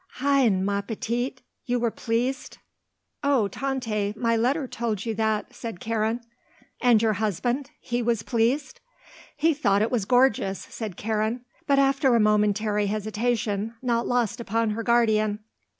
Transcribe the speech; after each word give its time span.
Hein, 0.13 0.65
ma 0.65 0.81
petite; 0.81 1.43
you 1.67 1.77
were 1.79 1.91
pleased?" 1.91 2.57
"Oh, 3.23 3.47
Tante, 3.47 4.15
my 4.17 4.35
letter 4.35 4.67
told 4.67 5.05
you 5.05 5.13
that," 5.13 5.53
said 5.53 5.79
Karen. 5.79 6.21
"And 6.81 7.03
your 7.03 7.13
husband? 7.13 7.69
He 7.79 8.01
was 8.01 8.23
pleased?" 8.23 8.79
"He 9.37 9.53
thought 9.53 9.73
that 9.77 9.81
it 9.85 9.91
was 9.91 10.05
gorgeous," 10.05 10.57
said 10.59 10.97
Karen, 10.97 11.45
but 11.67 11.77
after 11.77 12.15
a 12.15 12.19
momentary 12.19 12.87
hesitation 12.87 13.75
not 13.83 14.07
lost 14.07 14.39
upon 14.39 14.71
her 14.71 14.81
guardian. 14.81 15.37